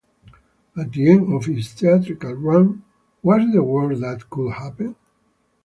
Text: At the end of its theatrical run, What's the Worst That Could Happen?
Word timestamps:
At 0.75 0.93
the 0.93 1.11
end 1.11 1.31
of 1.31 1.47
its 1.47 1.73
theatrical 1.73 2.33
run, 2.33 2.83
What's 3.21 3.53
the 3.53 3.61
Worst 3.61 4.01
That 4.01 4.31
Could 4.31 4.53
Happen? 4.53 4.95